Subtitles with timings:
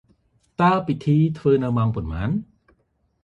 [0.61, 2.29] តើពិធីធ្វើនៅម៉ោងប៉ុន្មាន?